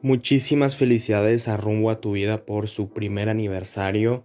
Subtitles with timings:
[0.00, 4.24] Muchísimas felicidades a Rumbo a tu vida por su primer aniversario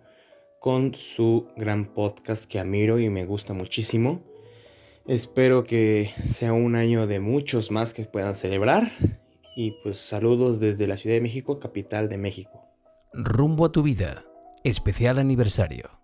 [0.60, 4.22] con su gran podcast que admiro y me gusta muchísimo.
[5.08, 8.92] Espero que sea un año de muchos más que puedan celebrar.
[9.56, 12.62] Y pues saludos desde la Ciudad de México, capital de México.
[13.12, 14.24] Rumbo a tu vida,
[14.64, 16.03] especial aniversario.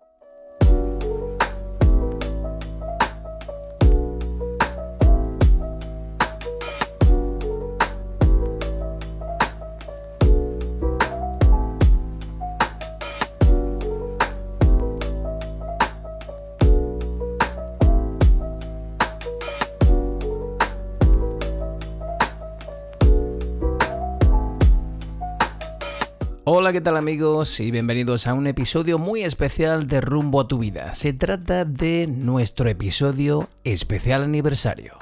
[26.69, 27.59] Hola, ¿qué tal amigos?
[27.61, 30.93] Y bienvenidos a un episodio muy especial de Rumbo a tu vida.
[30.93, 34.93] Se trata de nuestro episodio especial aniversario.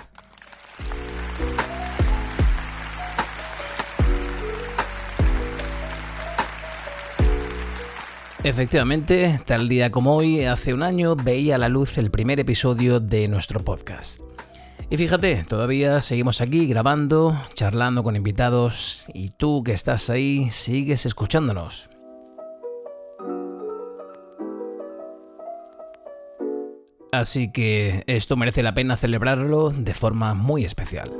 [8.45, 13.01] Efectivamente, tal día como hoy, hace un año, veía a la luz el primer episodio
[13.01, 14.26] de nuestro podcast.
[14.89, 21.05] Y fíjate, todavía seguimos aquí grabando, charlando con invitados y tú que estás ahí sigues
[21.05, 21.89] escuchándonos.
[27.11, 31.11] Así que esto merece la pena celebrarlo de forma muy especial.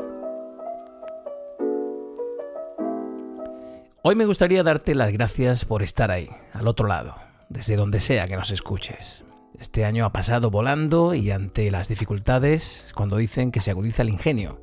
[4.02, 7.15] Hoy me gustaría darte las gracias por estar ahí, al otro lado,
[7.49, 9.27] desde donde sea que nos escuches.
[9.59, 14.09] Este año ha pasado volando y ante las dificultades, cuando dicen que se agudiza el
[14.09, 14.61] ingenio.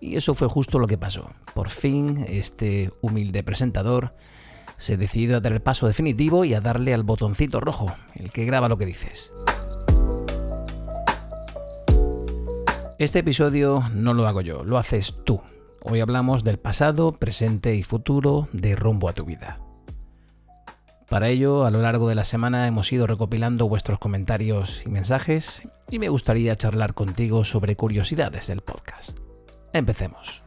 [0.00, 1.30] Y eso fue justo lo que pasó.
[1.54, 4.12] Por fin, este humilde presentador
[4.76, 8.44] se decidió a dar el paso definitivo y a darle al botoncito rojo, el que
[8.44, 9.32] graba lo que dices.
[12.98, 15.40] Este episodio no lo hago yo, lo haces tú.
[15.82, 19.60] Hoy hablamos del pasado, presente y futuro de rumbo a tu vida.
[21.08, 25.62] Para ello, a lo largo de la semana hemos ido recopilando vuestros comentarios y mensajes
[25.88, 29.18] y me gustaría charlar contigo sobre curiosidades del podcast.
[29.72, 30.45] Empecemos.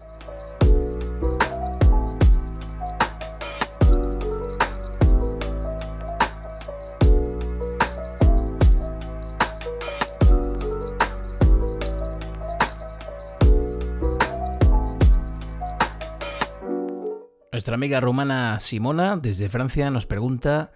[17.60, 20.72] Nuestra amiga rumana Simona, desde Francia, nos pregunta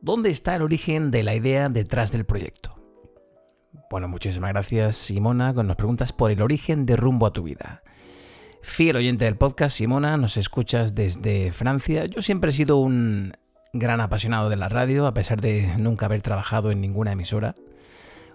[0.00, 2.80] ¿Dónde está el origen de la idea detrás del proyecto?
[3.90, 7.82] Bueno, muchísimas gracias Simona, nos preguntas por el origen de Rumbo a tu vida.
[8.62, 12.04] Fiel oyente del podcast, Simona, nos escuchas desde Francia.
[12.04, 13.32] Yo siempre he sido un
[13.72, 17.56] gran apasionado de la radio, a pesar de nunca haber trabajado en ninguna emisora.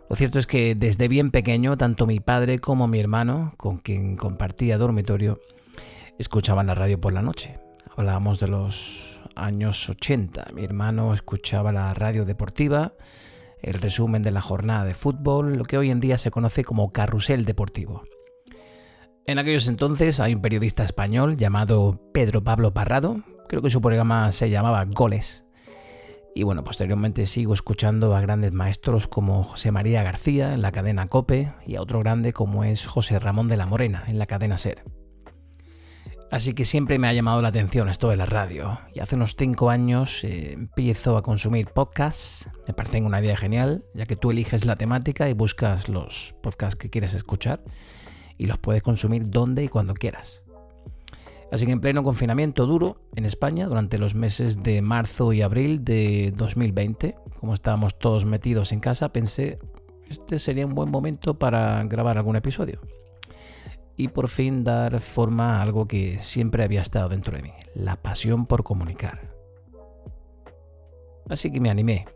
[0.09, 4.17] Lo cierto es que desde bien pequeño, tanto mi padre como mi hermano, con quien
[4.17, 5.40] compartía dormitorio,
[6.17, 7.57] escuchaban la radio por la noche
[7.99, 10.47] hablábamos de los años 80.
[10.53, 12.93] Mi hermano escuchaba la radio deportiva,
[13.61, 16.93] el resumen de la jornada de fútbol, lo que hoy en día se conoce como
[16.93, 18.03] carrusel deportivo.
[19.25, 24.31] En aquellos entonces hay un periodista español llamado Pedro Pablo Parrado, creo que su programa
[24.31, 25.43] se llamaba Goles.
[26.33, 31.07] Y bueno, posteriormente sigo escuchando a grandes maestros como José María García en la cadena
[31.07, 34.57] Cope y a otro grande como es José Ramón de la Morena en la cadena
[34.57, 34.85] Ser.
[36.31, 38.79] Así que siempre me ha llamado la atención esto de la radio.
[38.94, 42.50] Y hace unos 5 años eh, empiezo a consumir podcasts.
[42.67, 46.75] Me parece una idea genial, ya que tú eliges la temática y buscas los podcasts
[46.75, 47.63] que quieres escuchar
[48.38, 50.44] y los puedes consumir donde y cuando quieras.
[51.51, 55.84] Así que en pleno confinamiento duro en España, durante los meses de marzo y abril
[55.84, 59.57] de 2020, como estábamos todos metidos en casa, pensé,
[60.07, 62.81] este sería un buen momento para grabar algún episodio
[63.99, 68.01] y por fin dar forma a algo que siempre había estado dentro de mí, la
[68.01, 69.35] pasión por comunicar.
[71.29, 72.07] Así que me animé.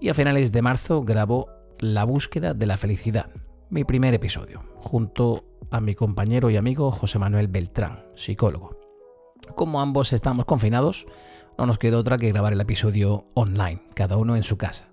[0.00, 3.28] Y a finales de marzo grabó La búsqueda de la felicidad,
[3.68, 8.78] mi primer episodio, junto a mi compañero y amigo José Manuel Beltrán, psicólogo.
[9.54, 11.06] Como ambos estamos confinados,
[11.58, 14.88] no nos quedó otra que grabar el episodio online, cada uno en su casa.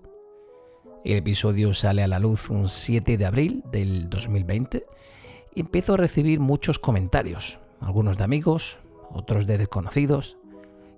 [1.06, 4.84] El episodio sale a la luz un 7 de abril del 2020
[5.56, 8.78] y empiezo a recibir muchos comentarios, algunos de amigos,
[9.10, 10.36] otros de desconocidos,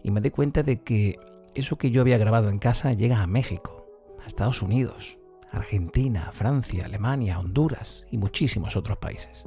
[0.02, 1.16] y me doy cuenta de que
[1.54, 3.86] eso que yo había grabado en casa llega a México,
[4.20, 5.18] a Estados Unidos,
[5.52, 9.46] Argentina, Francia, Alemania, Honduras y muchísimos otros países.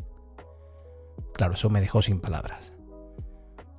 [1.34, 2.72] Claro, eso me dejó sin palabras.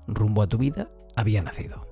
[0.07, 1.87] Rumbo a tu vida había nacido.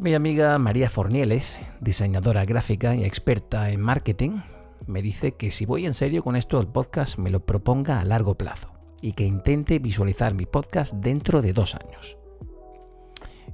[0.00, 4.40] Mi amiga María Fornieles, diseñadora gráfica y experta en marketing,
[4.86, 8.04] me dice que si voy en serio con esto del podcast me lo proponga a
[8.04, 12.16] largo plazo y que intente visualizar mi podcast dentro de dos años.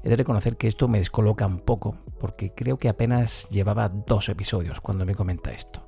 [0.03, 4.29] He de reconocer que esto me descoloca un poco, porque creo que apenas llevaba dos
[4.29, 5.87] episodios cuando me comenta esto.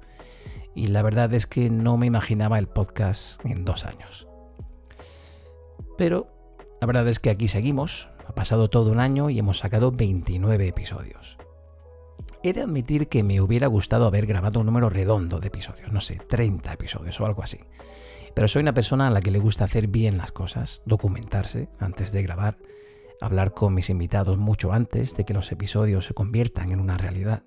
[0.75, 4.27] Y la verdad es que no me imaginaba el podcast en dos años.
[5.97, 6.27] Pero
[6.81, 10.67] la verdad es que aquí seguimos, ha pasado todo un año y hemos sacado 29
[10.67, 11.39] episodios.
[12.45, 16.01] He de admitir que me hubiera gustado haber grabado un número redondo de episodios, no
[16.01, 17.59] sé, 30 episodios o algo así.
[18.35, 22.11] Pero soy una persona a la que le gusta hacer bien las cosas, documentarse antes
[22.11, 22.59] de grabar,
[23.21, 27.45] hablar con mis invitados mucho antes de que los episodios se conviertan en una realidad.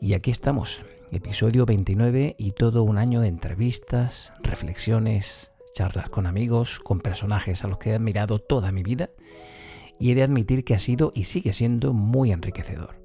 [0.00, 6.78] Y aquí estamos, episodio 29 y todo un año de entrevistas, reflexiones, charlas con amigos,
[6.78, 9.10] con personajes a los que he admirado toda mi vida
[9.98, 13.01] y he de admitir que ha sido y sigue siendo muy enriquecedor.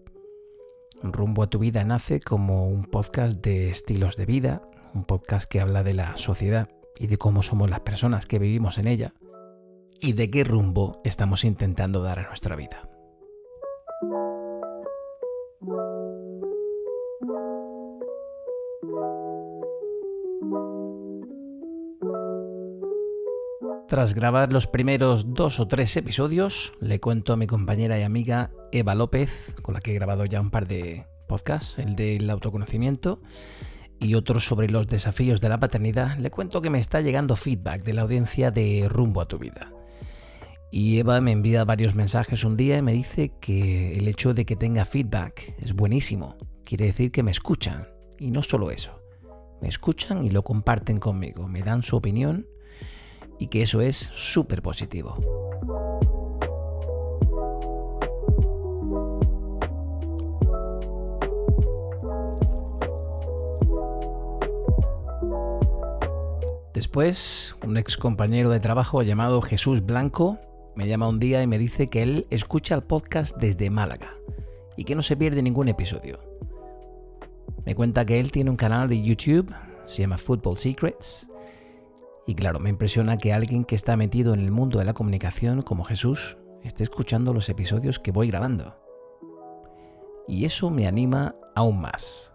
[1.03, 4.61] Rumbo a tu vida nace como un podcast de estilos de vida,
[4.93, 8.77] un podcast que habla de la sociedad y de cómo somos las personas que vivimos
[8.77, 9.13] en ella
[9.99, 12.89] y de qué rumbo estamos intentando dar a nuestra vida.
[23.87, 28.51] Tras grabar los primeros dos o tres episodios, le cuento a mi compañera y amiga
[28.73, 33.21] Eva López, con la que he grabado ya un par de podcasts, el del autoconocimiento
[33.97, 37.85] y otro sobre los desafíos de la paternidad, le cuento que me está llegando feedback
[37.85, 39.71] de la audiencia de Rumbo a tu vida.
[40.69, 44.45] Y Eva me envía varios mensajes un día y me dice que el hecho de
[44.45, 46.35] que tenga feedback es buenísimo.
[46.65, 47.87] Quiere decir que me escuchan.
[48.19, 48.99] Y no solo eso.
[49.61, 51.47] Me escuchan y lo comparten conmigo.
[51.47, 52.47] Me dan su opinión
[53.39, 55.17] y que eso es súper positivo.
[66.73, 70.37] Después, un ex compañero de trabajo llamado Jesús Blanco
[70.75, 74.13] me llama un día y me dice que él escucha el podcast desde Málaga
[74.75, 76.19] y que no se pierde ningún episodio.
[77.65, 79.51] Me cuenta que él tiene un canal de YouTube,
[79.85, 81.27] se llama Football Secrets,
[82.27, 85.61] y claro, me impresiona que alguien que está metido en el mundo de la comunicación
[85.61, 88.75] como Jesús esté escuchando los episodios que voy grabando.
[90.27, 92.33] Y eso me anima aún más.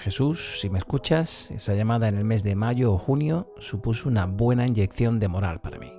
[0.00, 4.24] Jesús, si me escuchas, esa llamada en el mes de mayo o junio supuso una
[4.24, 5.92] buena inyección de moral para mí.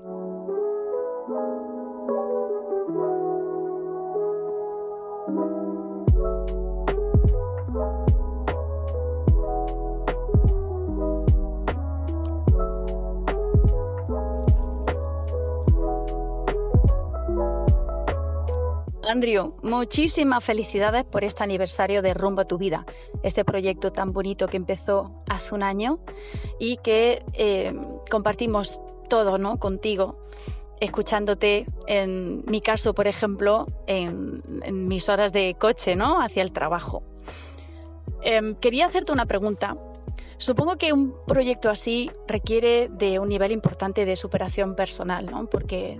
[19.07, 22.85] Andrew, muchísimas felicidades por este aniversario de Rumbo a tu Vida,
[23.21, 25.99] este proyecto tan bonito que empezó hace un año
[26.59, 27.73] y que eh,
[28.09, 28.79] compartimos
[29.09, 29.57] todo ¿no?
[29.57, 30.17] contigo,
[30.79, 34.41] escuchándote, en mi caso, por ejemplo, en,
[34.87, 36.21] mis horas de coche ¿no?
[36.21, 37.03] hacia el trabajo.
[38.21, 39.77] Em, quería hacerte una pregunta.
[40.37, 45.47] Supongo que un proyecto así requiere de un nivel importante de superación personal, ¿no?
[45.47, 45.99] porque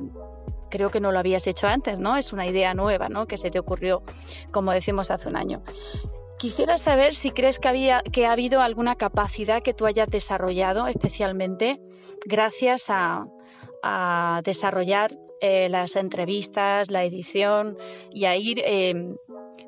[0.74, 2.18] creo que no lo habías hecho antes, ¿no?
[2.18, 3.28] Es una idea nueva, ¿no?
[3.28, 4.02] Que se te ocurrió,
[4.50, 5.62] como decimos, hace un año.
[6.40, 10.88] Quisiera saber si crees que, había, que ha habido alguna capacidad que tú hayas desarrollado
[10.88, 11.80] especialmente
[12.26, 13.28] gracias a,
[14.44, 17.78] desarrollar eh, las entrevistas, la edición
[18.12, 19.18] y a ir em,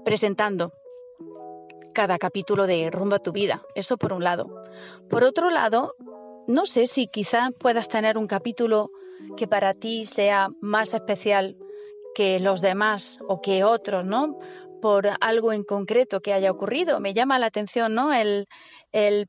[0.06, 0.72] presentando
[1.94, 3.62] cada capítulo de Rumbo a tu vida.
[3.76, 4.64] Eso por un lado.
[5.10, 5.96] Por otro lado,
[6.48, 8.90] no sé si quizás puedas tener un capítulo
[9.38, 11.58] que para ti sea más especial
[12.16, 14.40] que los demás o que otros, ¿no?
[14.82, 17.00] Por algo en concreto que haya ocurrido.
[17.00, 18.14] Me llama la atención, ¿no?
[18.14, 18.48] El,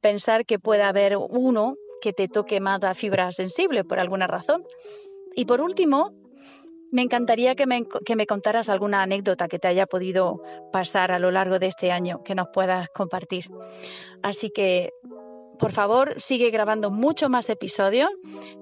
[0.00, 4.64] pensar que pueda haber uno que te toque más la fibra sensible por alguna razón.
[5.35, 6.12] Y por último,
[6.93, 10.40] me encantaría que me, que me, contaras alguna anécdota que te haya podido
[10.73, 13.47] pasar a lo largo de este año, que nos puedas compartir.
[14.23, 14.90] Así que
[15.58, 18.10] por favor, sigue grabando mucho más episodios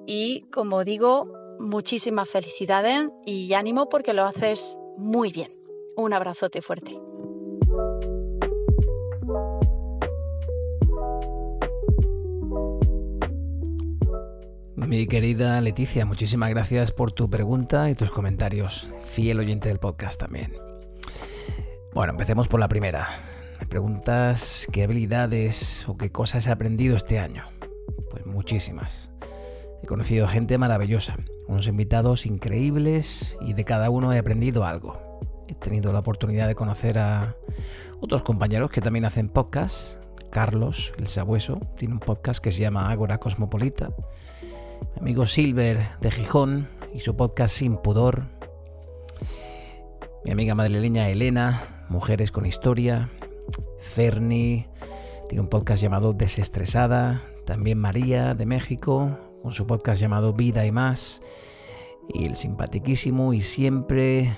[0.06, 5.52] y, como digo, muchísimas felicidades y ánimo porque lo haces muy bien.
[5.96, 6.98] Un abrazote fuerte.
[14.76, 18.88] Mi querida Leticia, muchísimas gracias por tu pregunta y tus comentarios.
[19.02, 20.52] Fiel oyente del podcast también.
[21.94, 23.33] Bueno, empecemos por la primera.
[23.64, 27.44] Me preguntas qué habilidades o qué cosas he aprendido este año.
[28.10, 29.10] Pues muchísimas.
[29.82, 31.16] He conocido gente maravillosa,
[31.48, 35.18] unos invitados increíbles y de cada uno he aprendido algo.
[35.48, 37.36] He tenido la oportunidad de conocer a
[38.02, 39.98] otros compañeros que también hacen podcasts.
[40.30, 43.94] Carlos, el sabueso, tiene un podcast que se llama Ágora Cosmopolita.
[44.96, 48.26] Mi amigo Silver de Gijón y su podcast Sin Pudor.
[50.22, 53.08] Mi amiga madrileña Elena, Mujeres con Historia.
[53.84, 54.66] Ferni,
[55.28, 57.22] tiene un podcast llamado Desestresada.
[57.46, 61.22] También María de México, con su podcast llamado Vida y Más.
[62.08, 64.36] Y el simpatiquísimo y siempre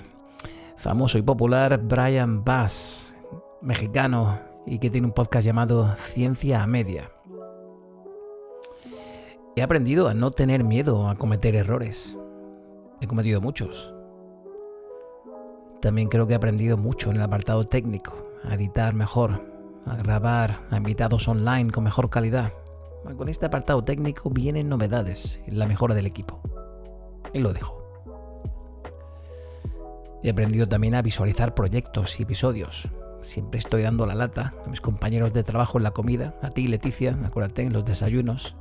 [0.75, 3.15] famoso y popular Brian Bass,
[3.61, 7.11] mexicano, y que tiene un podcast llamado Ciencia a Media.
[9.55, 12.17] He aprendido a no tener miedo a cometer errores.
[13.01, 13.93] He cometido muchos.
[15.81, 19.45] También creo que he aprendido mucho en el apartado técnico, a editar mejor,
[19.85, 22.53] a grabar a invitados online con mejor calidad.
[23.15, 26.41] Con este apartado técnico vienen novedades en la mejora del equipo.
[27.33, 27.83] Y lo dejo.
[30.23, 32.89] He aprendido también a visualizar proyectos y episodios.
[33.21, 36.67] Siempre estoy dando la lata a mis compañeros de trabajo en la comida, a ti
[36.67, 38.55] Leticia, acuérdate, en los desayunos,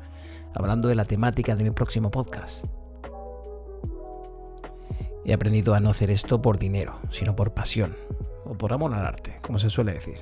[0.54, 2.64] hablando de la temática de mi próximo podcast.
[5.24, 7.96] He aprendido a no hacer esto por dinero, sino por pasión,
[8.46, 10.20] o por amor al arte, como se suele decir.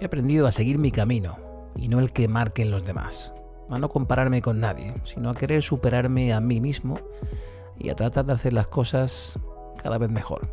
[0.00, 1.36] He aprendido a seguir mi camino,
[1.76, 3.34] y no el que marquen los demás,
[3.68, 6.98] a no compararme con nadie, sino a querer superarme a mí mismo
[7.78, 9.38] y a tratar de hacer las cosas
[9.82, 10.48] cada vez mejor.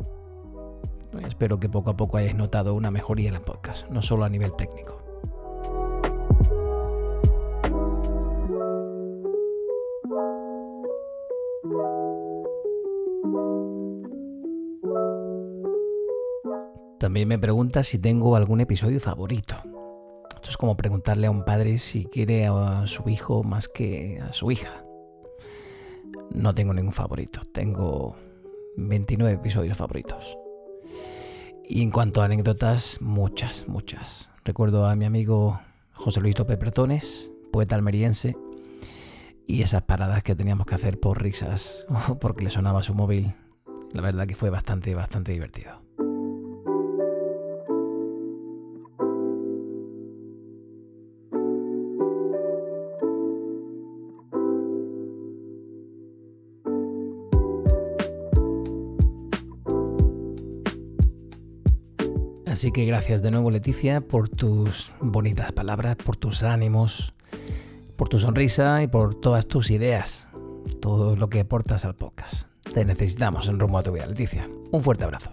[1.24, 4.28] Espero que poco a poco hayáis notado una mejoría en el podcast, no solo a
[4.28, 5.05] nivel técnico.
[17.16, 19.56] También me pregunta si tengo algún episodio favorito.
[20.34, 24.32] Esto es como preguntarle a un padre si quiere a su hijo más que a
[24.32, 24.84] su hija.
[26.30, 28.16] No tengo ningún favorito, tengo
[28.76, 30.36] 29 episodios favoritos.
[31.66, 34.28] Y en cuanto a anécdotas, muchas, muchas.
[34.44, 35.58] Recuerdo a mi amigo
[35.94, 38.36] José Luis López Bretones, poeta almeriense,
[39.46, 41.86] y esas paradas que teníamos que hacer por risas
[42.20, 43.32] porque le sonaba su móvil.
[43.94, 45.85] La verdad que fue bastante, bastante divertido.
[62.56, 67.12] Así que gracias de nuevo Leticia por tus bonitas palabras, por tus ánimos,
[67.96, 70.30] por tu sonrisa y por todas tus ideas,
[70.80, 72.48] todo lo que aportas al podcast.
[72.72, 74.48] Te necesitamos en rumbo a tu vida, Leticia.
[74.72, 75.28] Un fuerte abrazo.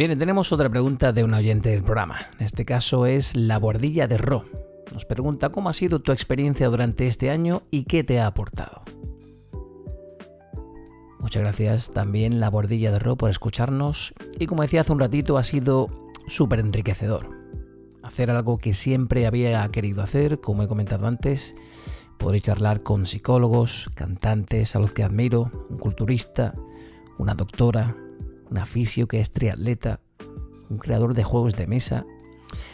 [0.00, 2.20] Bien, tenemos otra pregunta de un oyente del programa.
[2.38, 4.46] En este caso es la bordilla de Ro.
[4.94, 8.80] Nos pregunta cómo ha sido tu experiencia durante este año y qué te ha aportado.
[11.18, 15.36] Muchas gracias también la bordilla de Ro por escucharnos y como decía hace un ratito
[15.36, 15.90] ha sido
[16.26, 17.28] súper enriquecedor.
[18.02, 21.54] Hacer algo que siempre había querido hacer, como he comentado antes,
[22.16, 26.54] poder charlar con psicólogos, cantantes a los que admiro, un culturista,
[27.18, 27.98] una doctora,
[28.50, 30.00] un aficio que es triatleta,
[30.68, 32.04] un creador de juegos de mesa,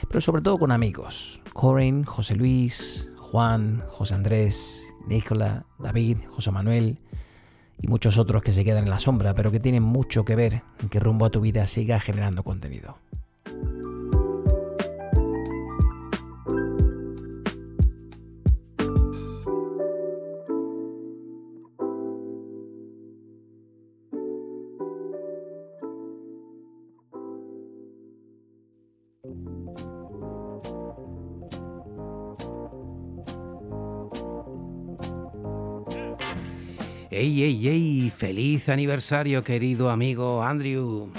[0.09, 1.41] pero sobre todo con amigos.
[1.53, 6.99] Corin, José Luis, Juan, José Andrés, Nicola, David, José Manuel
[7.81, 10.63] y muchos otros que se quedan en la sombra, pero que tienen mucho que ver
[10.81, 12.99] en que rumbo a tu vida siga generando contenido.
[37.19, 38.13] ¡Ey, ey, ey!
[38.15, 41.11] ¡Feliz aniversario, querido amigo Andrew!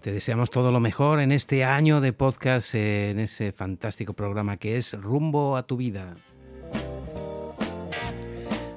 [0.00, 4.78] Te deseamos todo lo mejor en este año de podcast, en ese fantástico programa que
[4.78, 6.16] es Rumbo a tu vida.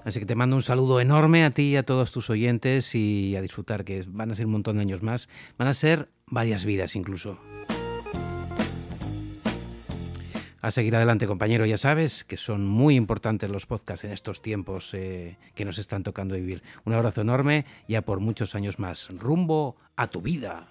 [0.04, 3.34] Así que te mando un saludo enorme a ti y a todos tus oyentes y
[3.38, 5.30] a disfrutar, que van a ser un montón de años más.
[5.58, 7.40] Van a ser varias vidas incluso
[10.62, 11.66] a seguir adelante, compañero.
[11.66, 16.04] Ya sabes que son muy importantes los podcasts en estos tiempos eh, que nos están
[16.04, 16.64] tocando vivir.
[16.86, 19.10] Un abrazo enorme, ya por muchos años más.
[19.10, 20.68] Rumbo a tu vida.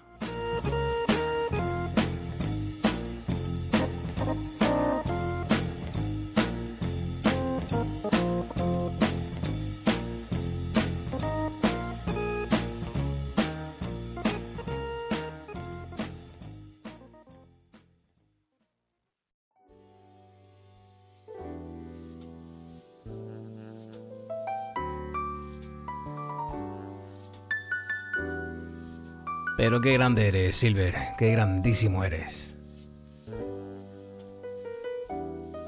[29.57, 32.55] Pero qué grande eres, Silver, qué grandísimo eres.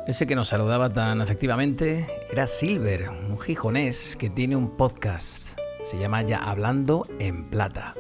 [0.06, 5.58] Ese que nos saludaba tan efectivamente era Silver, un gijonés que tiene un podcast.
[5.84, 7.96] Se llama ya Hablando en Plata.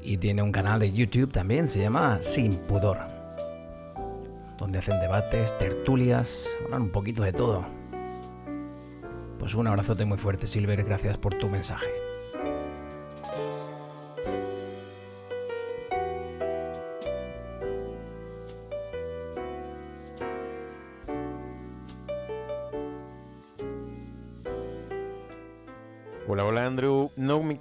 [0.00, 2.96] Y tiene un canal de YouTube también, se llama Sin Pudor.
[4.56, 7.62] Donde hacen debates, tertulias, hablan un poquito de todo.
[9.38, 12.11] Pues un abrazote muy fuerte, Silver, gracias por tu mensaje.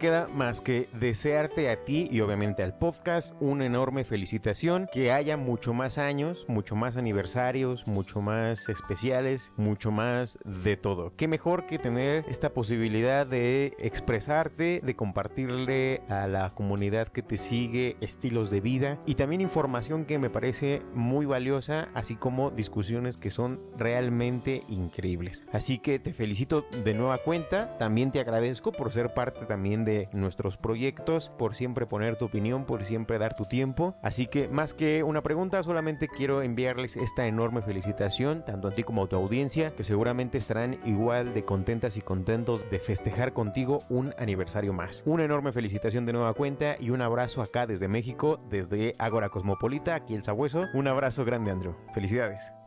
[0.02, 5.38] Queda más que desearte a ti y obviamente al podcast una enorme felicitación, que haya
[5.38, 11.14] mucho más años, mucho más aniversarios, mucho más especiales, mucho más de todo.
[11.16, 17.38] Qué mejor que tener esta posibilidad de expresarte, de compartirle a la comunidad que te
[17.38, 23.18] sigue estilos de vida y también información que me parece muy valiosa, así como discusiones
[23.18, 25.46] que son realmente increíbles.
[25.54, 29.91] Así que te felicito de nueva cuenta, también te agradezco por ser parte también de
[30.14, 33.96] nuestros proyectos, por siempre poner tu opinión, por siempre dar tu tiempo.
[34.02, 38.84] Así que más que una pregunta, solamente quiero enviarles esta enorme felicitación, tanto a ti
[38.84, 43.80] como a tu audiencia, que seguramente estarán igual de contentas y contentos de festejar contigo
[43.90, 45.04] un aniversario más.
[45.06, 49.96] Una enorme felicitación de nueva cuenta y un abrazo acá desde México, desde Ágora Cosmopolita,
[49.96, 50.62] aquí el Sabueso.
[50.74, 51.76] Un abrazo grande, Andrew.
[51.94, 52.61] Felicidades.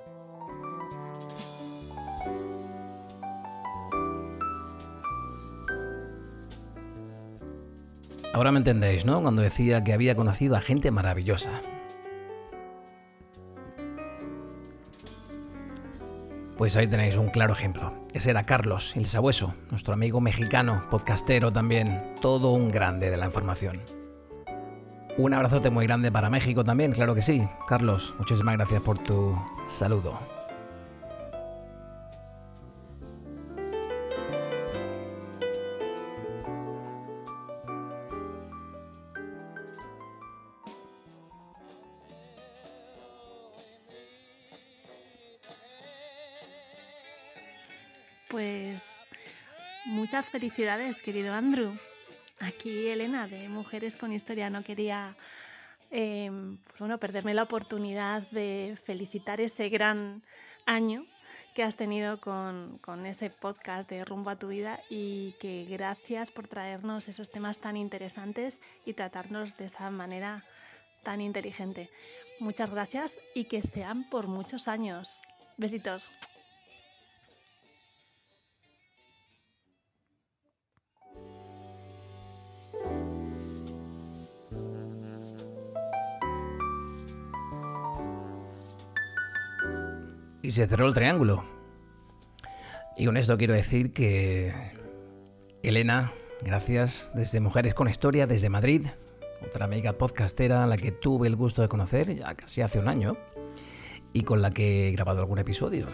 [8.35, 9.23] Ahora me entendéis, ¿no?
[9.23, 11.53] Cuando decía que había conocido a gente maravillosa.
[16.59, 17.95] Pues ahí tenéis un claro ejemplo.
[18.12, 23.27] Ese era Carlos, el sabueso, nuestro amigo mexicano, podcastero también, todo un grande de la
[23.27, 23.83] información.
[25.16, 27.49] Un abrazote muy grande para México también, claro que sí.
[27.68, 30.34] Carlos, muchísimas gracias por tu saludo.
[48.35, 48.83] Pues
[49.85, 51.79] muchas felicidades, querido Andrew.
[52.40, 55.16] Aquí Elena de Mujeres con Historia no quería
[55.92, 56.33] eh,
[56.77, 60.25] pues perderme la oportunidad de felicitar ese gran
[60.66, 61.07] año
[61.55, 66.33] que has tenido con, con, ese podcast de Rumbo a tu vida y que gracias
[66.33, 70.42] por traernos esos temas tan interesantes y tratarnos de esa manera
[71.05, 71.88] tan inteligente.
[72.40, 75.23] Muchas gracias y que sean por muchos años.
[75.57, 76.11] Besitos.
[90.44, 91.42] Y se cerró el triángulo.
[92.98, 94.52] Y con esto quiero decir que
[95.62, 98.87] Elena, gracias desde Mujeres con Historia, desde Madrid,
[99.42, 102.88] otra amiga podcastera a la que tuve el gusto de conocer ya casi hace un
[102.88, 103.16] año
[104.12, 105.87] y con la que he grabado algún episodio.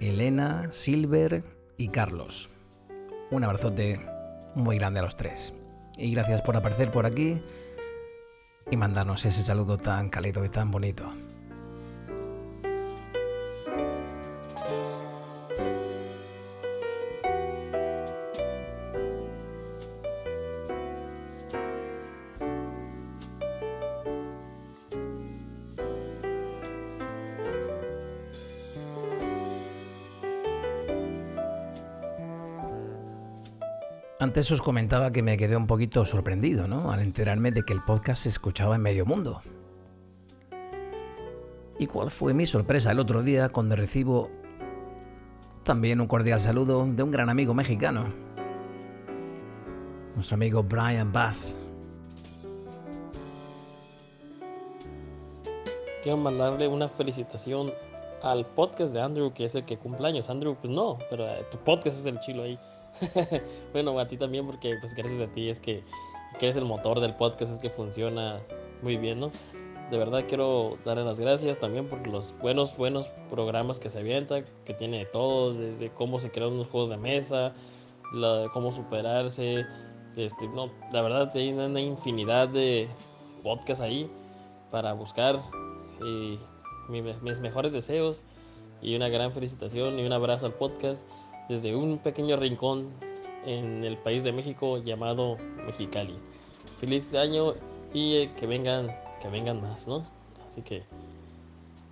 [0.00, 1.44] Elena, Silver
[1.76, 2.50] y Carlos.
[3.30, 4.04] Un abrazote
[4.56, 5.54] muy grande a los tres.
[5.96, 7.40] Y gracias por aparecer por aquí
[8.68, 11.04] y mandarnos ese saludo tan cálido y tan bonito.
[34.18, 36.90] Antes os comentaba que me quedé un poquito sorprendido, ¿no?
[36.90, 39.42] Al enterarme de que el podcast se escuchaba en medio mundo.
[41.78, 44.30] ¿Y cuál fue mi sorpresa el otro día cuando recibo
[45.64, 48.06] también un cordial saludo de un gran amigo mexicano?
[50.14, 51.58] Nuestro amigo Brian Bass.
[56.02, 57.70] Quiero mandarle una felicitación
[58.22, 60.30] al podcast de Andrew, que es el que cumpleaños.
[60.30, 62.58] Andrew, pues no, pero tu podcast es el chilo ahí.
[63.72, 65.82] bueno, a ti también, porque pues gracias a ti es que,
[66.38, 68.40] que, eres el motor del podcast, es que funciona
[68.82, 69.30] muy bien, ¿no?
[69.90, 74.44] De verdad quiero darle las gracias también por los buenos, buenos programas que se avientan,
[74.64, 77.52] que tiene todos, desde cómo se crean unos juegos de mesa,
[78.12, 79.64] la, cómo superarse,
[80.16, 82.88] este, no, la verdad hay una infinidad de
[83.42, 84.10] podcasts ahí
[84.70, 85.40] para buscar
[86.04, 86.38] y
[86.90, 88.24] mis mejores deseos
[88.82, 91.08] y una gran felicitación y un abrazo al podcast
[91.48, 92.88] desde un pequeño rincón
[93.44, 96.14] en el país de México llamado Mexicali.
[96.80, 97.54] Feliz año
[97.94, 98.88] y eh, que vengan,
[99.22, 100.02] que vengan más, ¿no?
[100.46, 100.82] Así que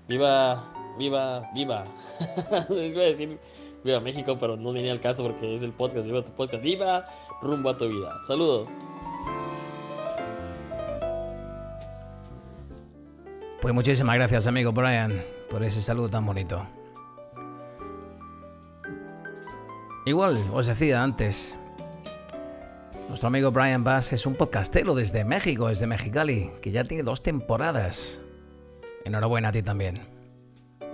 [0.08, 0.64] viva,
[0.98, 1.84] viva, viva.
[2.68, 3.38] Les voy a decir
[3.84, 7.06] viva México, pero no venía al caso porque es el podcast, viva tu podcast, viva
[7.40, 8.18] rumbo a tu vida.
[8.26, 8.70] Saludos.
[13.60, 16.66] Pues muchísimas gracias, amigo Brian, por ese saludo tan bonito.
[20.06, 21.56] Igual, os decía antes,
[23.08, 27.22] nuestro amigo Brian Bass es un podcastero desde México, desde Mexicali, que ya tiene dos
[27.22, 28.20] temporadas.
[29.06, 30.00] Enhorabuena a ti también.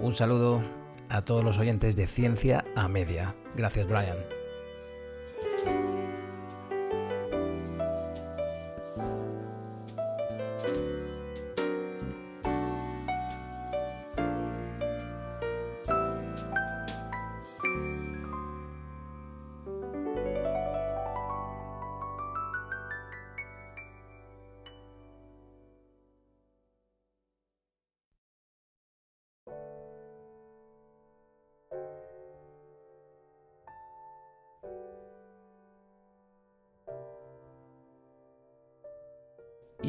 [0.01, 0.63] Un saludo
[1.09, 3.35] a todos los oyentes de Ciencia a Media.
[3.57, 4.40] Gracias, Brian.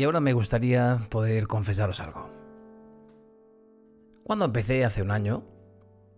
[0.02, 2.28] Y ahora me gustaría poder confesaros algo.
[4.24, 5.44] Cuando empecé hace un año,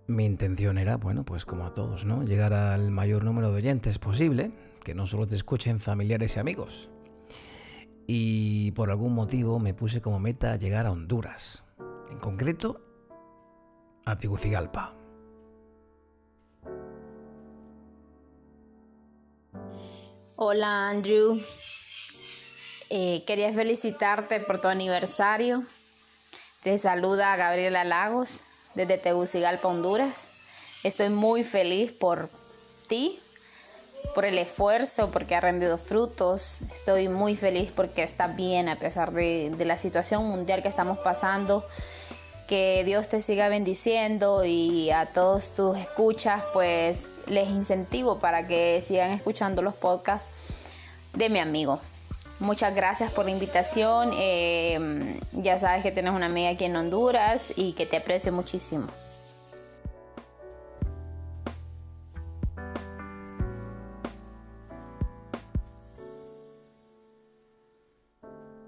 [0.08, 2.24] mi intención era, bueno, pues como a todos, ¿no?
[2.24, 4.54] Llegar al mayor número de oyentes posible,
[4.86, 6.89] que no solo te escuchen familiares y amigos.
[8.08, 11.65] Y por algún motivo me puse como meta llegar a Honduras,
[12.10, 12.80] en concreto
[14.06, 14.93] a Tegucigalpa.
[20.38, 21.38] Hola Andrew,
[22.95, 25.63] eh, quería felicitarte por tu aniversario.
[26.62, 28.41] Te saluda Gabriela Lagos
[28.75, 30.27] desde Tegucigalpa, Honduras.
[30.84, 32.29] Estoy muy feliz por
[32.88, 33.19] ti,
[34.13, 36.60] por el esfuerzo, porque ha rendido frutos.
[36.71, 40.99] Estoy muy feliz porque estás bien a pesar de, de la situación mundial que estamos
[40.99, 41.65] pasando.
[42.47, 48.84] Que Dios te siga bendiciendo y a todos tus escuchas, pues les incentivo para que
[48.84, 50.29] sigan escuchando los podcasts
[51.13, 51.82] de mi amigo.
[52.43, 54.12] Muchas gracias por la invitación.
[54.15, 58.86] Eh, ya sabes que tienes una amiga aquí en Honduras y que te aprecio muchísimo.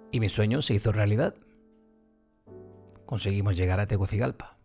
[0.10, 1.36] Y mi sueño se hizo realidad.
[3.06, 4.58] Conseguimos llegar a Tegucigalpa.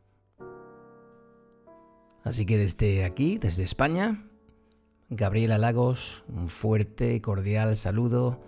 [2.23, 4.25] Así que desde aquí, desde España,
[5.09, 8.39] Gabriela Lagos, un fuerte y cordial saludo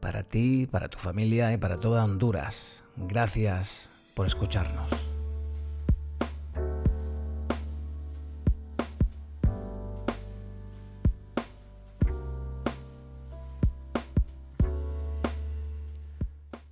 [0.00, 2.84] para ti, para tu familia y para toda Honduras.
[2.96, 4.90] Gracias por escucharnos.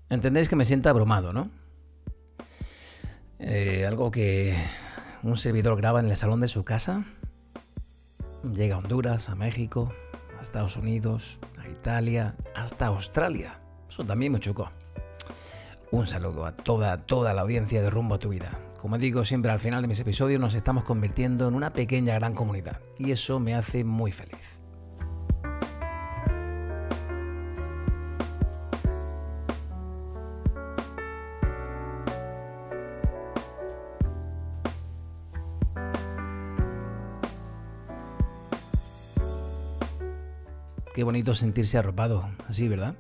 [0.09, 1.51] Entendéis que me sienta abrumado, ¿no?
[3.39, 4.57] Eh, algo que
[5.23, 7.05] un servidor graba en el salón de su casa,
[8.55, 9.93] llega a Honduras, a México,
[10.39, 13.61] a Estados Unidos, Italia, hasta Australia.
[13.89, 14.71] Eso también me chocó.
[15.91, 18.59] Un saludo a toda, toda la audiencia de Rumbo a tu Vida.
[18.81, 22.35] Como digo siempre al final de mis episodios, nos estamos convirtiendo en una pequeña gran
[22.35, 24.61] comunidad y eso me hace muy feliz.
[40.97, 42.95] Qué bonito sentirse arropado, así, ¿verdad?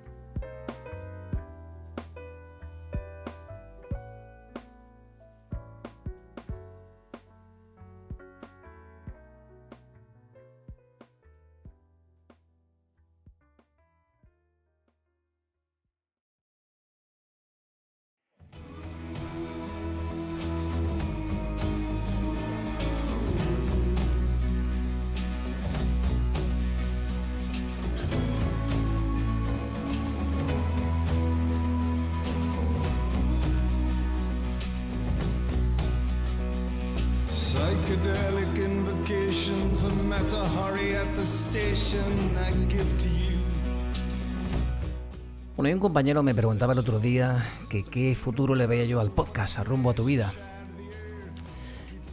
[45.56, 49.00] Bueno, y un compañero me preguntaba el otro día que qué futuro le veía yo
[49.00, 50.32] al podcast, a rumbo a tu vida.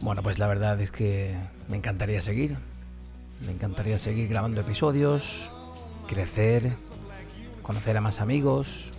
[0.00, 1.36] Bueno, pues la verdad es que
[1.68, 2.56] me encantaría seguir.
[3.46, 5.52] Me encantaría seguir grabando episodios,
[6.08, 6.72] crecer,
[7.62, 8.90] conocer a más amigos,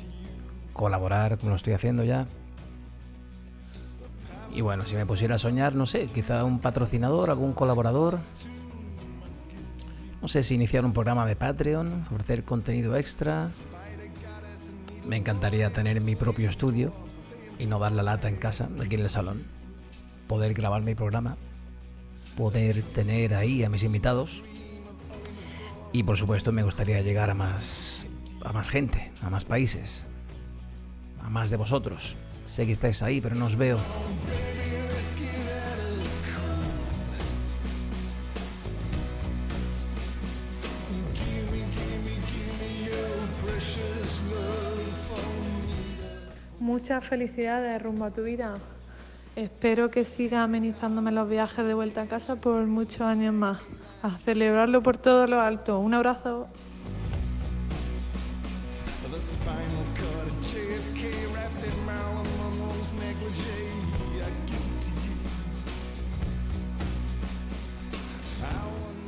[0.73, 2.25] colaborar como lo estoy haciendo ya.
[4.53, 8.17] Y bueno, si me pusiera a soñar, no sé, quizá un patrocinador, algún colaborador.
[10.25, 13.47] No sé si iniciar un programa de Patreon, ofrecer contenido extra.
[15.07, 16.91] Me encantaría tener mi propio estudio
[17.59, 19.43] y no dar la lata en casa, aquí en el salón.
[20.27, 21.37] Poder grabar mi programa,
[22.35, 24.43] poder tener ahí a mis invitados.
[25.93, 28.07] Y por supuesto me gustaría llegar a más
[28.43, 30.07] a más gente, a más países,
[31.23, 32.15] a más de vosotros.
[32.47, 33.77] Sé que estáis ahí, pero no os veo.
[46.85, 48.59] Muchas felicidades rumbo a tu vida.
[49.35, 53.57] Espero que siga amenizándome los viajes de vuelta a casa por muchos años más.
[54.03, 55.79] A celebrarlo por todo lo alto.
[55.79, 56.47] Un abrazo.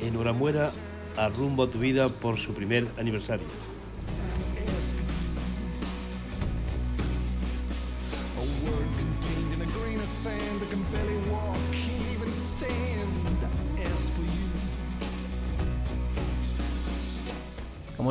[0.02, 0.70] Enhorabuena
[1.16, 3.67] a Rumbo a tu vida por su primer aniversario.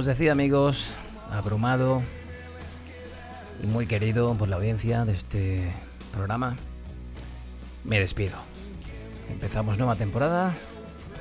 [0.07, 0.91] Decía amigos,
[1.31, 2.01] abrumado
[3.61, 5.69] y muy querido por la audiencia de este
[6.13, 6.55] programa,
[7.83, 8.37] me despido.
[9.29, 10.55] Empezamos nueva temporada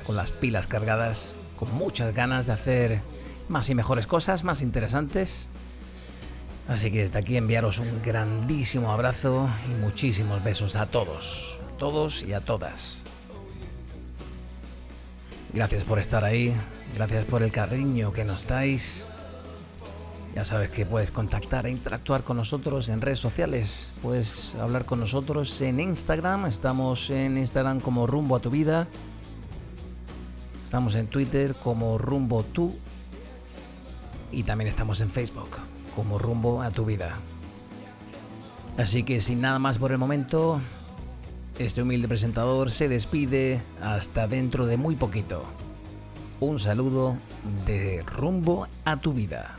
[0.05, 3.01] con las pilas cargadas, con muchas ganas de hacer
[3.49, 5.47] más y mejores cosas, más interesantes.
[6.69, 12.23] Así que desde aquí enviaros un grandísimo abrazo y muchísimos besos a todos, a todos
[12.23, 13.03] y a todas.
[15.53, 16.55] Gracias por estar ahí,
[16.97, 19.05] gracias por el cariño que nos dais.
[20.33, 23.91] Ya sabes que puedes contactar e interactuar con nosotros en redes sociales.
[24.01, 26.47] Puedes hablar con nosotros en Instagram.
[26.47, 28.87] Estamos en Instagram como Rumbo a tu vida.
[30.65, 32.75] Estamos en Twitter como Rumbo tú.
[34.31, 35.51] Y también estamos en Facebook
[35.95, 37.15] como Rumbo a tu vida.
[38.79, 40.59] Así que sin nada más por el momento,
[41.59, 45.45] este humilde presentador se despide hasta dentro de muy poquito.
[46.39, 47.17] Un saludo
[47.65, 49.55] de Rumbo a tu vida.